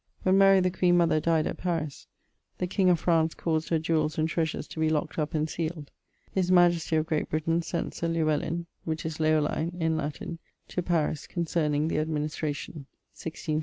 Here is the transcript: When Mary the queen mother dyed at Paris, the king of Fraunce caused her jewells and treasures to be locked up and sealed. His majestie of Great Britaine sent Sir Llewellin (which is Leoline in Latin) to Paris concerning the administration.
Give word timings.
When 0.23 0.35
Mary 0.39 0.61
the 0.61 0.71
queen 0.71 0.97
mother 0.97 1.19
dyed 1.19 1.45
at 1.45 1.59
Paris, 1.59 2.07
the 2.57 2.65
king 2.65 2.89
of 2.89 2.99
Fraunce 2.99 3.35
caused 3.37 3.69
her 3.69 3.77
jewells 3.77 4.17
and 4.17 4.27
treasures 4.27 4.65
to 4.69 4.79
be 4.79 4.89
locked 4.89 5.19
up 5.19 5.35
and 5.35 5.47
sealed. 5.47 5.91
His 6.31 6.49
majestie 6.51 6.95
of 6.95 7.05
Great 7.05 7.29
Britaine 7.29 7.61
sent 7.63 7.93
Sir 7.93 8.07
Llewellin 8.07 8.65
(which 8.83 9.05
is 9.05 9.19
Leoline 9.19 9.79
in 9.79 9.97
Latin) 9.97 10.39
to 10.69 10.81
Paris 10.81 11.27
concerning 11.27 11.87
the 11.87 11.99
administration. 11.99 12.87